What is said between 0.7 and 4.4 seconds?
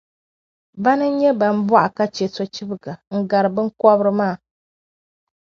Bana n-nyɛ ban bɔrgi ka chɛ sochibga n-gari biŋkobri maa.